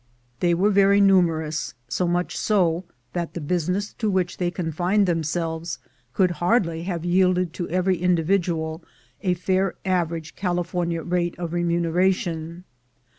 They 0.39 0.55
were 0.55 0.71
very 0.71 0.99
numerous— 0.99 1.75
so 1.87 2.07
much 2.07 2.35
so, 2.35 2.85
that 3.13 3.35
the 3.35 3.39
business 3.39 3.93
to 3.99 4.09
which 4.09 4.37
they 4.37 4.49
confined 4.49 5.05
themselves 5.05 5.77
could 6.15 6.31
hardly 6.41 6.81
have 6.85 7.05
yielded 7.05 7.53
to 7.53 7.69
every 7.69 7.97
individual 7.97 8.83
a 9.21 9.35
fair 9.35 9.75
average 9.85 10.35
California 10.35 11.03
rate 11.03 11.37
of 11.37 11.53
remuneration. 11.53 12.63